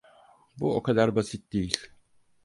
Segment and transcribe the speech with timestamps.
[0.59, 1.77] Bu o kadar basit değil.